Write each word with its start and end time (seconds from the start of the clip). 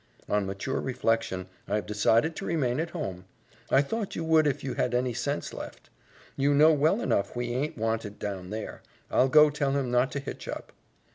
"On 0.27 0.47
mature 0.47 0.81
reflection, 0.81 1.47
I 1.67 1.75
have 1.75 1.85
decided 1.85 2.35
to 2.35 2.45
remain 2.45 2.79
at 2.79 2.89
home." 2.89 3.25
"I 3.69 3.83
thought 3.83 4.15
you 4.15 4.23
would 4.23 4.47
if 4.47 4.63
you 4.63 4.73
had 4.73 4.95
any 4.95 5.13
sense 5.13 5.53
left. 5.53 5.91
You 6.35 6.55
know 6.55 6.73
well 6.73 7.01
enough 7.01 7.35
we 7.35 7.49
aint 7.53 7.77
wanted 7.77 8.17
down 8.17 8.49
there. 8.49 8.81
I'll 9.11 9.29
go 9.29 9.51
tell 9.51 9.73
him 9.73 9.91
not 9.91 10.11
to 10.13 10.19
hitch 10.19 10.47
up." 10.47 10.73